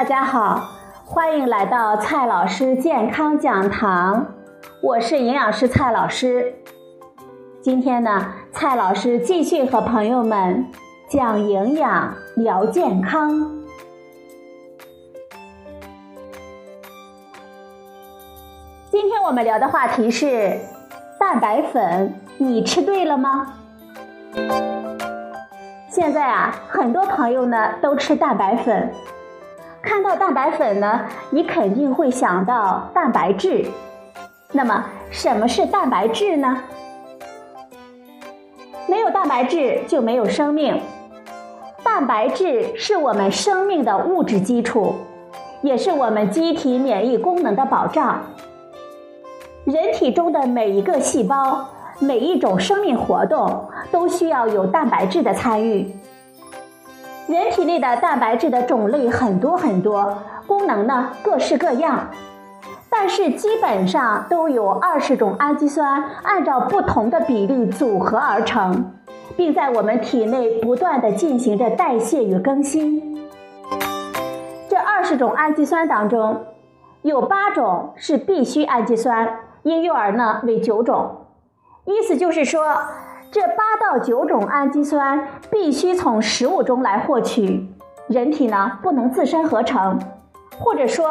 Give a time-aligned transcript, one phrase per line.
[0.00, 0.62] 大家好，
[1.04, 4.28] 欢迎来到蔡老师健康讲堂，
[4.82, 6.54] 我是营养师蔡老师。
[7.60, 10.64] 今天呢，蔡老师继续和朋友们
[11.10, 13.60] 讲营养、聊健康。
[18.90, 20.58] 今天我们聊的话题是
[21.18, 23.52] 蛋白粉，你吃对了吗？
[25.90, 28.90] 现在啊，很多朋友呢都吃蛋白粉。
[29.82, 33.66] 看到蛋白粉呢，你肯定会想到蛋白质。
[34.52, 36.62] 那么，什么是蛋白质呢？
[38.86, 40.80] 没有蛋白质就没有生命。
[41.82, 44.94] 蛋白质是我们生命的物质基础，
[45.62, 48.20] 也是我们机体免疫功能的保障。
[49.64, 51.66] 人体中的每一个细胞、
[51.98, 55.94] 每一种生命活动都需要有蛋白质的参与。
[57.30, 62.08] 人体内的蛋白质的种类很多很多，功能呢各式各样，
[62.88, 68.92] 但是基本上都有二十种氨基酸按照不同的比例组合而成，
[69.36, 73.30] 并在我们体内不断的进行着代谢与更新。
[74.68, 76.46] 这二十种氨基酸当中，
[77.02, 81.26] 有八种是必需氨基酸，婴幼儿呢为九种，
[81.84, 82.76] 意思就是说。
[83.32, 87.68] 这八到九种氨基酸必须从食物中来获取，
[88.08, 90.00] 人体呢不能自身合成，
[90.58, 91.06] 或者说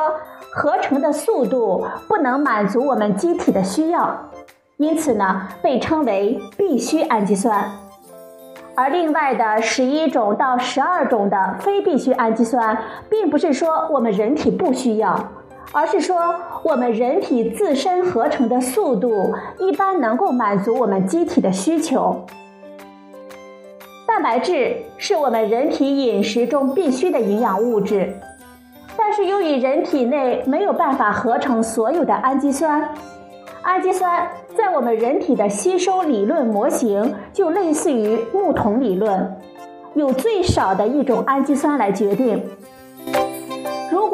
[0.51, 4.29] 合成的速度不能满足我们机体的需要，
[4.75, 7.71] 因此呢被称为必需氨基酸。
[8.75, 12.77] 而另外的十一种到十二种的非必需氨基酸，
[13.09, 15.17] 并不是说我们人体不需要。
[15.71, 16.17] 而是说，
[16.63, 22.25] 我们人体自身合成的速度一般能够满足我们机体的需求。
[24.08, 28.14] 蛋白质是我们人体饮食中必需的营养物质，
[28.97, 32.89] 但是由于人体内没有办法合成所有的氨基酸，
[33.61, 34.27] 氨基酸
[34.58, 39.37] 在我们人体的吸收理论模型就类似于木桶理论，
[39.93, 42.43] 有最少的一种氨基酸来决定。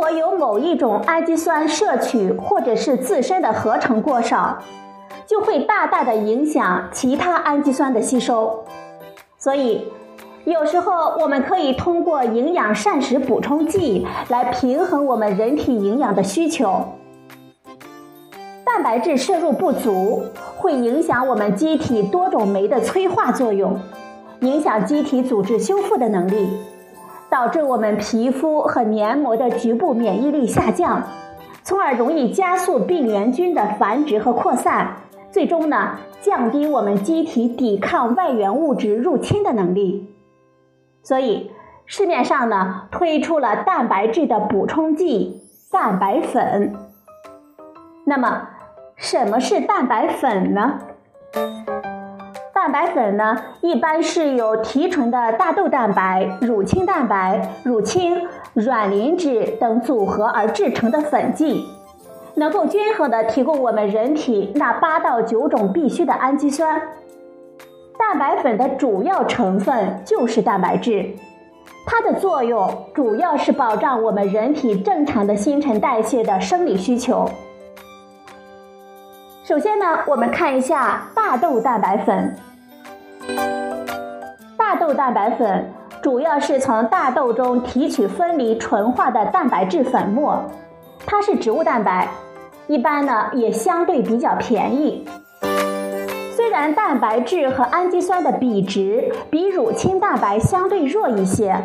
[0.06, 4.60] 如果有某一种氨基酸摄取或者是自身的合成过少，
[5.26, 8.64] 就会大大的影响其他氨基酸的吸收。
[9.40, 9.88] 所以，
[10.44, 16.86] 有时候我们可以通过营养膳食补充剂来平衡我们人体营养的需求。
[18.64, 23.80] 蛋白质摄入不足会影响我们机体多种酶的催化作用，
[24.42, 26.48] 影响机体组织修复的能力。
[27.30, 31.04] 导致我们皮肤和黏膜的局部免疫力下降，
[31.64, 34.96] 从而容易加速病原菌的繁殖和扩散，
[35.32, 40.14] 最终呢降低我们机体抵抗外源物质入侵的能力。
[41.04, 41.52] 所以
[41.86, 46.74] 市面上呢推出了蛋白质的补充剂蛋白粉。
[48.06, 48.50] 那么
[48.96, 50.80] 什么是蛋白粉呢？
[52.66, 61.64] 蛋白粉呢，一般是由提纯的大豆蛋白、乳清蛋白、乳清、卵磷脂等组合而制成的粉剂，
[62.34, 66.82] 能够均衡的提供我们人体那八到九种必需的氨基酸。
[68.00, 71.14] 蛋白粉的主要成分就是蛋白质，
[71.86, 77.30] 它的作用主要是保障我们人体正常的新陈代谢的生理需求。
[79.44, 82.36] 首先呢，我们看一下大豆蛋白粉。
[84.76, 85.72] 大豆蛋白粉
[86.02, 90.38] 主要是从大豆中提取分离纯化的蛋白质粉末，
[91.06, 92.10] 它是植物蛋白，
[92.68, 95.08] 一般呢也相对比较便宜。
[96.36, 101.56] 虽然蛋白质和氨基酸的比值比乳清蛋白相对弱一些。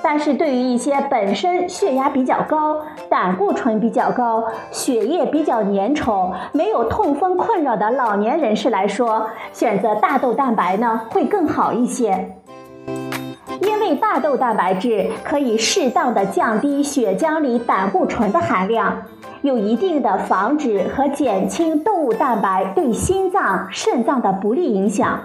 [0.00, 2.76] 但是对于一些本身血压比较高、
[3.10, 12.37] 胆固醇比较高、血液比较粘稠、没有痛风困扰的老年人士来说，选择大豆蛋白呢会更好一些。
[13.60, 19.02] 因为大豆蛋白质可以适当的降低血浆里胆固醇的含量，
[19.42, 25.18] 有一定的防止和减轻动物蛋白对心脏、肾脏的不利影响。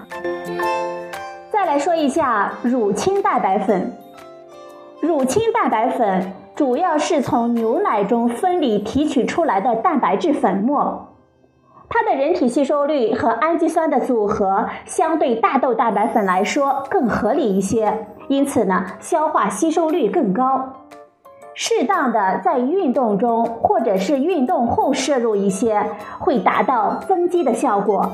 [1.50, 3.92] 再来说一下乳清蛋白粉。
[5.00, 11.13] 乳清蛋白粉主要是从牛奶中分离提取出来的蛋白质粉末，
[11.88, 20.72] 它的人体吸收率和氨基酸的组合相对大豆蛋白粉来说更合理一些，因此呢，消化吸收率更高。
[21.54, 28.10] 适当的在运动中或者是运动后摄入一些，会达到增肌的效果。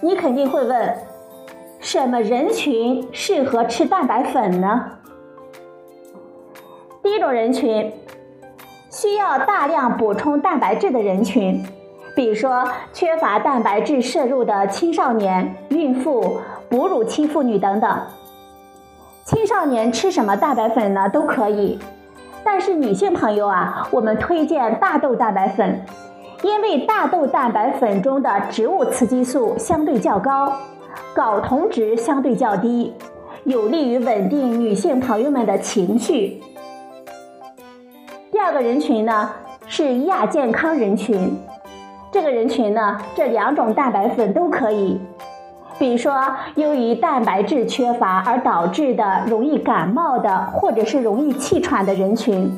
[0.00, 0.96] 你肯定会问。
[1.82, 4.98] 什么人群适合吃蛋白粉呢？
[7.02, 7.90] 第一种人群，
[9.00, 11.64] 需要大量补充蛋白质的人群，
[12.14, 16.36] 比如说缺乏蛋白质摄入的青少年、孕妇、
[16.68, 17.98] 哺乳期妇女等等。
[19.24, 21.08] 青少年吃什么蛋白粉呢？
[21.08, 21.78] 都可以，
[22.44, 25.80] 但是女性朋友啊，我们推荐大豆蛋白粉，
[26.42, 30.52] 因为大豆蛋白粉中的植物雌激素相对较高，
[31.14, 32.92] 睾酮值相对较低，
[33.44, 36.42] 有利于稳定女性朋友们的情绪。
[38.40, 39.32] 第二个人群呢
[39.66, 41.36] 是亚健康人群，
[42.10, 44.98] 这个人群呢这两种蛋白粉都可以，
[45.78, 46.18] 比如说
[46.54, 52.50] 由于蛋白质缺乏而导致的容易感冒的或者是容易气喘的人群，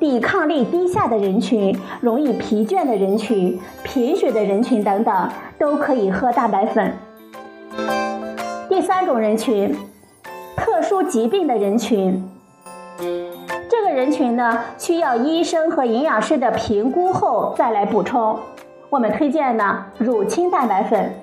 [0.00, 5.28] 抵抗力低下的人群，容易疲倦的人群，贫血的人群等等
[5.58, 6.90] 都可以喝蛋白粉。
[8.70, 9.76] 第三种人群，
[10.56, 12.26] 特殊疾病的人群。
[13.98, 18.38] 人群呢，需要医生和营养师的评估后再来补充。
[18.90, 21.16] 我们推荐呢乳清蛋白粉，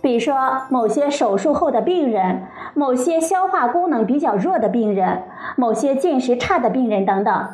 [0.00, 0.34] 比如说
[0.70, 5.24] 某些手术后的病人、某些消化功能比较弱的病人、
[5.56, 7.48] 某些进食差的病人等等。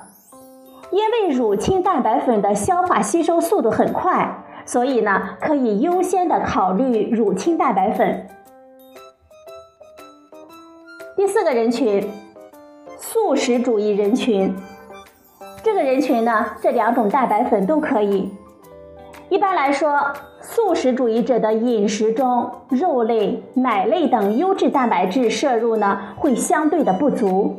[0.93, 8.29] 因为乳清蛋白粉的消化吸收速度很快，所以呢可以优先的考虑乳清蛋白粉。
[11.17, 12.09] 第四个人群。
[13.05, 14.55] 素食主义人群，
[15.65, 18.31] 这个人群呢，这两种蛋白粉都可以。
[19.29, 20.01] 一般来说，
[20.41, 27.57] 素食主义者的饮食中，肉类、奶类等优质蛋白质摄入呢，会相对的不足，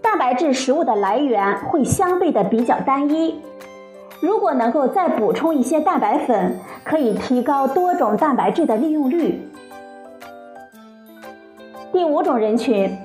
[0.00, 3.34] 蛋白质食物的来源会相对的比较单一。
[4.20, 9.42] 如果能够再补充一些蛋白粉，可以提高多种蛋白质的利用率。
[11.92, 12.96] 第五种人群。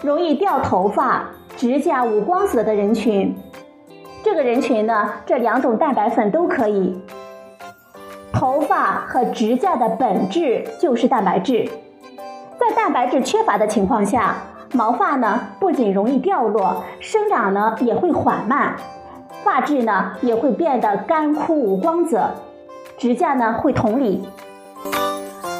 [0.00, 1.24] 容易掉头发、
[1.56, 3.36] 指甲无光泽的人群，
[4.22, 7.00] 这个人群呢，这两种蛋白粉都可以。
[8.32, 11.68] 头发和指甲的本质就是蛋白质，
[12.60, 14.36] 在蛋白质缺乏的情况下，
[14.72, 18.76] 毛发呢不仅容易掉落，生长呢也会缓慢，
[19.42, 22.30] 发质呢也会变得干枯无光泽，
[22.96, 24.28] 指甲呢会同理，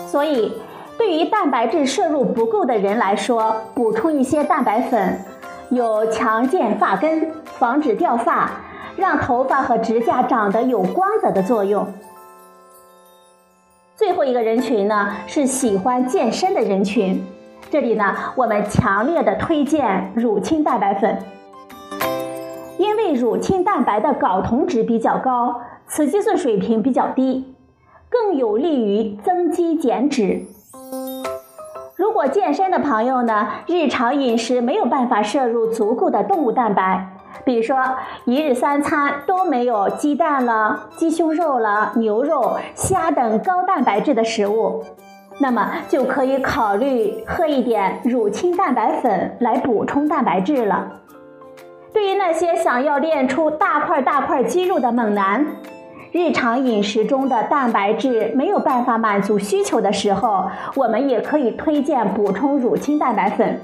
[0.07, 0.53] 所以。
[1.09, 5.19] 对于蛋白质摄入不够的人来说，补充一些蛋白粉，
[5.71, 8.51] 有强健发根、防止掉发、
[8.95, 11.87] 让头发和指甲长得有光泽的作用。
[13.97, 17.25] 最后一个人群呢，是喜欢健身的人群，
[17.71, 21.21] 这里呢，我们强烈的推荐乳清蛋白粉，
[22.77, 27.55] 因为乳清蛋白的睾酮值比较高，雌激素水平比较低，
[28.11, 30.45] 更有利于增肌减脂。
[31.99, 37.09] 如果健身的朋友呢，日常饮食没有办法摄入足够的动物蛋白，
[37.45, 37.77] 比如说
[38.25, 44.85] 一日三餐都没有鸡蛋了、鸡胸肉了、牛肉、虾等高蛋白质的食物，
[45.41, 51.01] 那么就可以考虑喝一点乳清蛋白粉来补充蛋白质了。
[51.93, 55.45] 对于那些想要练出大块大块肌肉的猛男，
[56.11, 63.61] 日常饮食中的蛋白质没有办法满足需求的时候，我们也可以推荐补充乳清蛋白粉。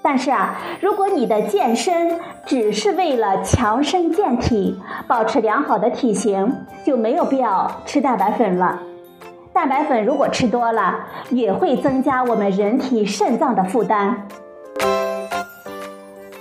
[0.00, 8.80] 但是啊，如果你的健身只是为了强身健体、保持良好的体型，就没有必要吃蛋白粉了。
[9.52, 14.28] 蛋白粉如果吃多了，也会增加我们人体肾脏的负担。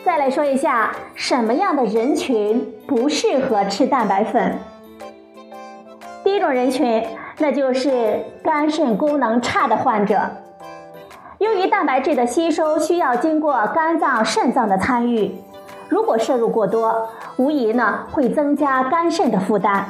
[0.03, 4.59] 再来说一下，什么样的人群不适合吃蛋白粉？
[6.33, 7.05] 一种人群，
[7.37, 10.19] 那就是肝肾功能差的患者。
[11.37, 15.31] 由于蛋白质的吸收需要经过肝脏、肾脏的参与，
[15.89, 19.85] 如果摄入过多，无疑呢会增加肝肾的负担。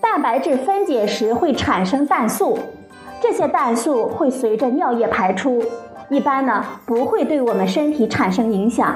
[0.00, 2.56] 蛋白质分解时会产生氮素，
[3.20, 5.60] 这些氮素会随着尿液排出，
[6.08, 8.94] 一般呢不会对我们身体产生影响。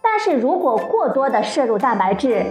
[0.00, 2.46] 但是如果过多的摄入蛋白质，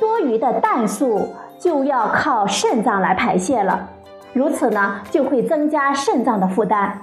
[0.00, 1.28] 多余的氮素。
[1.58, 3.88] 就要靠肾脏来排泄了，
[4.32, 7.02] 如此呢就会增加肾脏的负担。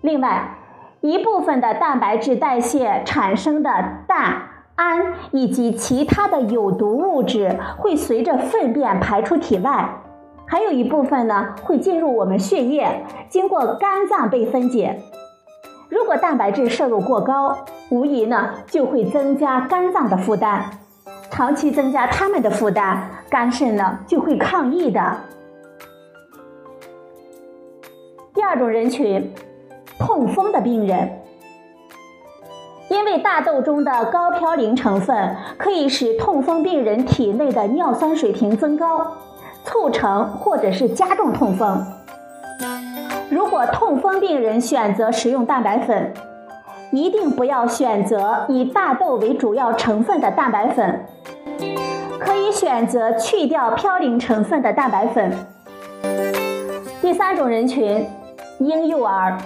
[0.00, 0.56] 另外，
[1.00, 3.70] 一部分的蛋白质代谢产生的
[4.06, 4.42] 氮、
[4.76, 9.88] 氨以及其他的有毒物质会随着粪便排出体外，
[10.46, 15.00] 还有一部分呢会进入我们血液，经过肝脏被分解。
[15.88, 17.58] 如果蛋白质摄入过高，
[17.90, 20.70] 无疑呢就会增加肝脏的负担。
[21.30, 25.16] 长期增加他们的负担，肝肾呢就会抗议的。
[28.32, 29.32] 第二种人群，
[29.98, 31.22] 痛风的病人。
[32.88, 39.16] 因为大豆中的高嘌呤成分可以使痛风病人体内的尿酸水平增高，
[39.64, 41.84] 促成或者是加重痛风。
[43.28, 46.14] 如果痛风病人选择食用蛋白粉，
[46.92, 51.04] 一定不要选择以大豆为主要成分的蛋白粉，
[52.36, 55.32] 可以选择去掉嘌呤成分的蛋白粉。
[57.00, 58.06] 第三种人群，
[58.58, 59.38] 婴幼儿。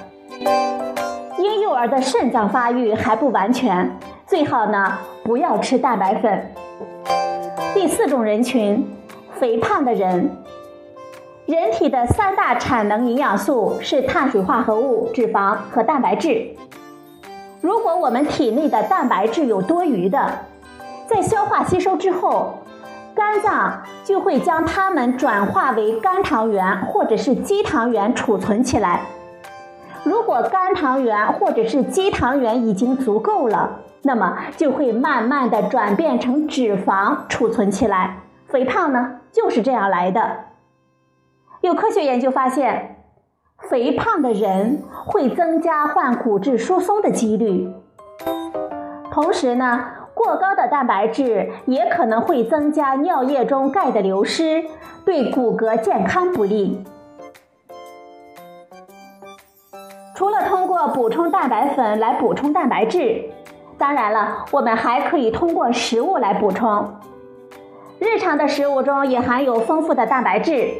[1.38, 6.52] 婴幼儿的肾脏发育还不完全，最好呢不要吃蛋白粉。
[7.74, 8.84] 第四种人群，
[9.38, 10.28] 肥胖的人。
[11.46, 16.56] 人体的三大产能营养素是碳水化合物、脂肪和蛋白质。
[17.60, 20.40] 如果我们体内的蛋白质有多余的，
[21.06, 22.58] 在消化吸收之后，
[23.14, 29.02] 肝脏就会将它们转化为肝糖原或者是肌糖原储存起来。
[30.04, 38.20] 如果肝糖原或者是肌糖原已经足够了，那么就会慢慢的转变成脂肪储存起来。
[38.48, 40.36] 肥胖呢就是这样来的。
[41.60, 42.96] 有科学研究发现，
[43.68, 47.68] 肥胖的人会增加患骨质疏松的几率。
[49.12, 49.84] 同时呢，
[50.22, 54.62] 过高的蛋白质也可能会增加尿液中钙的流失，
[55.06, 56.84] 对骨骼健康不利。
[60.14, 63.30] 除了通过补充蛋白粉来补充蛋白质，
[63.78, 66.96] 当然了，我们还可以通过食物来补充。
[67.98, 70.70] 日常的食物中也含有丰富的蛋白质。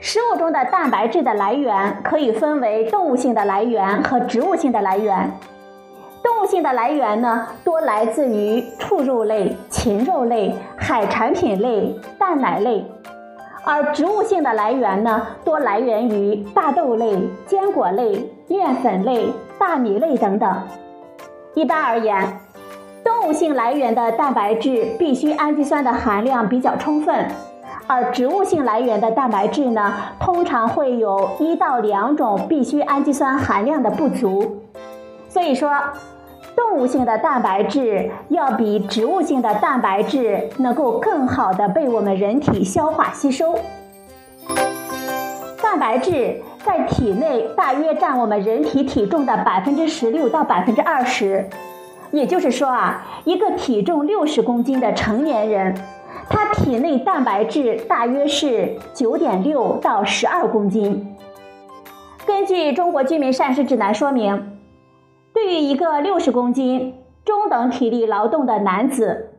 [0.00, 5.32] 食物中的蛋白质的来源可以分为动物性的来源和植物性的来源。
[6.34, 12.84] 动物性的来源呢，多来自于畜肉类、禽肉类、海产品类、蛋奶类。
[13.64, 20.52] 而植物性的来源呢，多来源于大豆类、坚果类、面粉类、大米类等等。
[21.54, 22.40] 一般而言，
[23.04, 27.28] 动物性来源的蛋白质必需氨基酸的含量比较充分，
[27.86, 34.64] 而植物性来源的蛋白质呢，通常会有一到两种必需氨基酸含量的不足。
[35.28, 35.70] 所以说。
[36.56, 43.58] 动物性的蛋白质要比植物性的蛋白质能够更好的被我们人体消化吸收。
[45.62, 51.48] 蛋白质在体内大约占我们人体体重的百分之十六到百分之二十，
[52.12, 55.74] 也就是说啊，一个体重六十公斤的成年人，
[56.28, 61.16] 他体内蛋白质大约是九点六到十二公斤。
[62.24, 64.53] 根据《中国居民膳食指南》说明。
[65.34, 69.30] 对于一个六十公斤中等体力劳动的男子，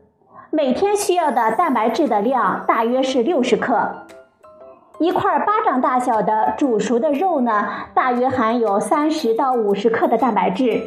[0.52, 4.06] 每天需要的蛋白质的量大约是六十克。
[5.00, 10.84] 一块巴掌大小的煮熟的肉呢，大约含有三十到五十克的蛋白质。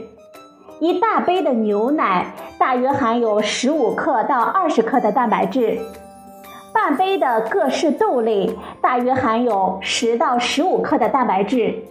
[0.78, 2.26] 一大杯的牛奶
[2.58, 5.78] 大约含有十五克到二十克的蛋白质。
[6.74, 11.82] 半杯的各式豆类大约含有十到十五克的蛋白质。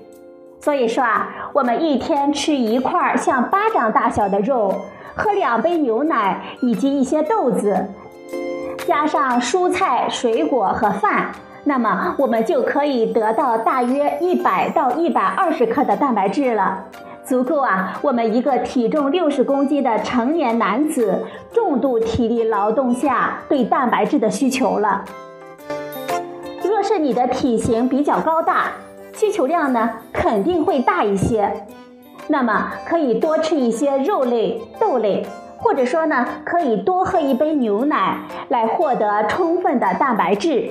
[0.59, 4.73] 所以说啊，我们一天吃一块像巴掌大小的肉，
[5.15, 7.87] 喝两杯牛奶，以及一些豆子，
[8.85, 11.31] 加上蔬菜、水果和饭，
[11.63, 16.85] 那么我们就可以得到大约一百到一百二十克的蛋白质了，
[17.23, 25.05] 足够啊我们一个体重六十公斤的成年男子重度体力劳动下对蛋白质的需求了。
[26.63, 28.71] 若是你的体型比较高大，
[29.17, 31.65] 需求量呢肯定会大一些，
[32.27, 35.25] 那么可以多吃一些肉类、豆类，
[35.57, 38.19] 或者说呢可以多喝一杯牛奶
[38.49, 40.69] 来获得充分的蛋白质。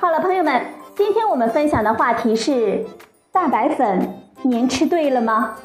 [0.00, 0.62] 好了，朋友们，
[0.96, 2.86] 今天我们分享的话题是
[3.30, 4.08] 蛋白粉，
[4.40, 5.56] 您吃对了吗？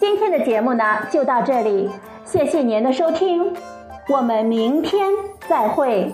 [0.00, 1.88] 今天的节目呢就到这里，
[2.24, 3.54] 谢谢您的收听，
[4.08, 5.12] 我们明天
[5.48, 6.12] 再会。